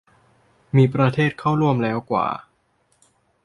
[0.75, 2.27] มีประเทศเข้าร่วมแล้วกว่า